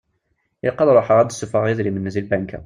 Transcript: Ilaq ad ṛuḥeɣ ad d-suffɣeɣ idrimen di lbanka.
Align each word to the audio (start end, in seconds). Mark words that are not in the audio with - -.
Ilaq 0.65 0.79
ad 0.79 0.91
ṛuḥeɣ 0.97 1.17
ad 1.19 1.27
d-suffɣeɣ 1.29 1.65
idrimen 1.71 2.11
di 2.13 2.21
lbanka. 2.25 2.59